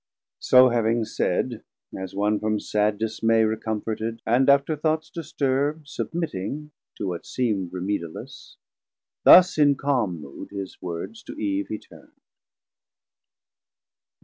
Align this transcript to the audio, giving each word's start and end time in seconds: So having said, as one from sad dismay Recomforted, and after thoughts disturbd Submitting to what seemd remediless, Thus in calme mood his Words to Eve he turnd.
So 0.39 0.69
having 0.69 1.05
said, 1.05 1.63
as 1.95 2.15
one 2.15 2.39
from 2.39 2.59
sad 2.59 2.97
dismay 2.97 3.43
Recomforted, 3.43 4.17
and 4.25 4.49
after 4.49 4.75
thoughts 4.75 5.11
disturbd 5.15 5.87
Submitting 5.87 6.71
to 6.97 7.07
what 7.09 7.21
seemd 7.25 7.69
remediless, 7.69 8.55
Thus 9.25 9.59
in 9.59 9.75
calme 9.77 10.19
mood 10.19 10.49
his 10.49 10.81
Words 10.81 11.21
to 11.25 11.33
Eve 11.35 11.67
he 11.67 11.77
turnd. 11.77 12.15